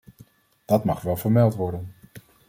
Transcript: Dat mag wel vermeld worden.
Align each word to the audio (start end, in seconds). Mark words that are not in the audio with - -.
Dat 0.65 0.83
mag 0.83 1.01
wel 1.01 1.15
vermeld 1.17 1.55
worden. 1.55 1.93